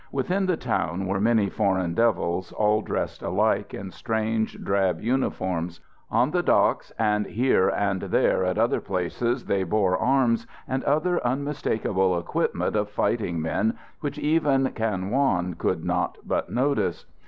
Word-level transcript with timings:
Within 0.11 0.47
the 0.47 0.57
town 0.57 1.05
were 1.05 1.21
many 1.21 1.47
Foreign 1.47 1.93
Devils, 1.93 2.51
all 2.53 2.81
dressed 2.81 3.21
alike 3.21 3.71
in 3.71 3.91
strange 3.91 4.59
drab 4.63 4.99
uniforms; 4.99 5.79
on 6.09 6.31
the 6.31 6.41
docks 6.41 6.91
and 6.97 7.27
here 7.27 7.69
and 7.69 8.01
there 8.01 8.43
at 8.43 8.57
other 8.57 8.81
places 8.81 9.45
they 9.45 9.63
bore 9.63 9.95
arms 9.99 10.47
and 10.67 10.83
other 10.85 11.23
unmistakable 11.23 12.17
equipment 12.17 12.75
of 12.75 12.89
fighting 12.89 13.39
men, 13.39 13.77
which 13.99 14.17
even 14.17 14.69
Kan 14.71 15.11
Wong 15.11 15.53
could 15.53 15.85
not 15.85 16.17
but 16.25 16.49
notice. 16.49 17.05